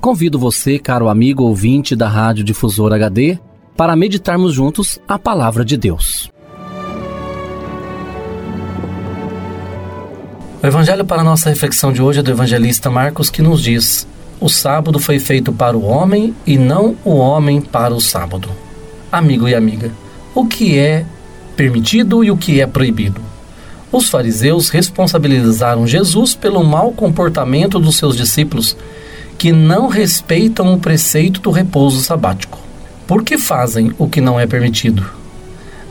[0.00, 3.38] Convido você, caro amigo ouvinte da Rádio Difusor HD,
[3.76, 6.30] para meditarmos juntos a palavra de Deus.
[10.62, 14.06] O evangelho para nossa reflexão de hoje é do evangelista Marcos que nos diz:
[14.40, 18.48] O sábado foi feito para o homem e não o homem para o sábado.
[19.12, 19.90] Amigo e amiga,
[20.34, 21.04] o que é
[21.54, 23.20] permitido e o que é proibido?
[23.92, 28.74] Os fariseus responsabilizaram Jesus pelo mau comportamento dos seus discípulos
[29.40, 32.58] que não respeitam o preceito do repouso sabático.
[33.06, 35.02] Por que fazem o que não é permitido?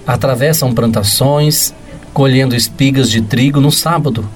[0.05, 1.73] Atravessam plantações,
[2.13, 4.29] colhendo espigas de trigo no sábado.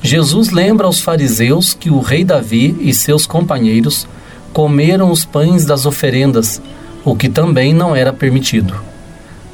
[0.00, 4.08] Jesus lembra aos fariseus que o rei Davi e seus companheiros
[4.54, 6.58] comeram os pães das oferendas,
[7.04, 8.74] o que também não era permitido.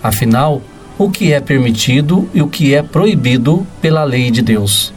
[0.01, 0.63] Afinal,
[0.97, 4.95] o que é permitido e o que é proibido pela lei de Deus.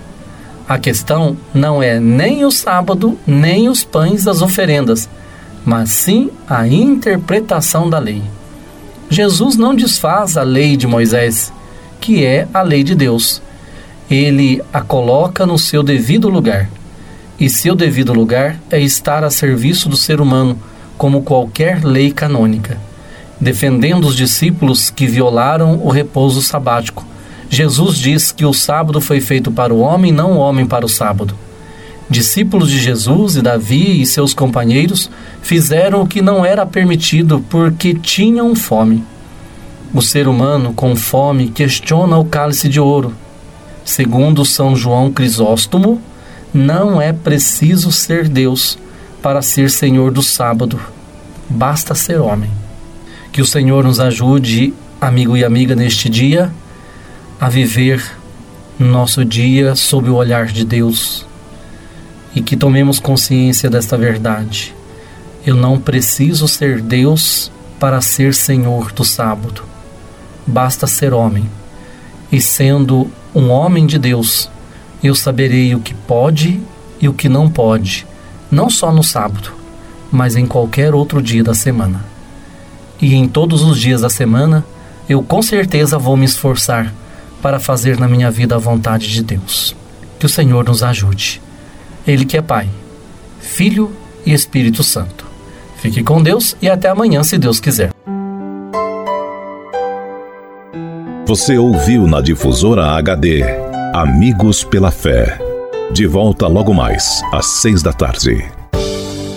[0.68, 5.08] A questão não é nem o sábado, nem os pães das oferendas,
[5.64, 8.24] mas sim a interpretação da lei.
[9.08, 11.54] Jesus não desfaz a lei de Moisés,
[12.02, 13.44] que é a lei de Deus.
[14.10, 16.68] Ele a coloca no seu devido lugar.
[17.40, 20.58] E seu devido lugar é estar a serviço do ser humano,
[20.98, 22.80] como qualquer lei canônica,
[23.40, 27.06] defendendo os discípulos que violaram o repouso sabático
[27.50, 30.90] Jesus diz que o sábado foi feito para o homem, não o homem para o
[30.90, 31.36] sábado.
[32.10, 35.10] Discípulos de Jesus e Davi e seus companheiros
[35.42, 39.04] fizeram o que não era permitido porque tinham fome.
[39.94, 43.14] O ser humano com fome questiona o cálice de ouro.
[43.84, 46.02] Segundo São João Crisóstomo,
[46.54, 48.78] não é preciso ser Deus
[49.22, 50.80] para ser Senhor do sábado,
[51.50, 52.50] basta ser homem.
[53.32, 56.52] Que o Senhor nos ajude, amigo e amiga, neste dia
[57.40, 58.02] a viver
[58.80, 61.26] nosso dia sob o olhar de Deus
[62.36, 64.74] e que tomemos consciência desta verdade.
[65.46, 69.64] Eu não preciso ser Deus para ser Senhor do sábado.
[70.46, 71.50] Basta ser homem.
[72.32, 74.50] E sendo um homem de Deus,
[75.04, 76.60] eu saberei o que pode
[77.00, 78.08] e o que não pode,
[78.50, 79.52] não só no sábado,
[80.12, 82.04] mas em qualquer outro dia da semana.
[83.02, 84.66] E em todos os dias da semana,
[85.08, 86.94] eu com certeza vou me esforçar
[87.46, 89.76] para fazer na minha vida a vontade de Deus.
[90.18, 91.40] Que o Senhor nos ajude.
[92.08, 92.68] Ele que é Pai,
[93.40, 93.96] Filho
[94.26, 95.28] e Espírito Santo.
[95.78, 97.92] Fique com Deus e até amanhã, se Deus quiser.
[101.28, 103.44] Você ouviu na difusora HD
[103.94, 105.38] Amigos pela Fé.
[105.92, 108.44] De volta logo mais, às seis da tarde.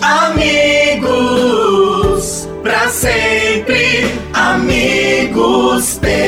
[0.01, 1.29] Amigos,
[2.63, 6.28] para sempre, amigos pela